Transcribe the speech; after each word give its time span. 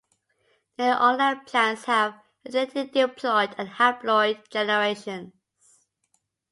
Nearly 0.79 0.93
all 0.97 1.15
land 1.17 1.45
plants 1.45 1.83
have 1.85 2.19
alternating 2.43 2.89
diploid 2.89 3.53
and 3.59 3.69
haploid 3.69 4.49
generations. 4.49 5.31